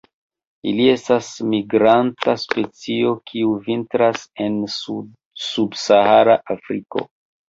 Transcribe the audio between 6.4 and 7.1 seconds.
Afriko.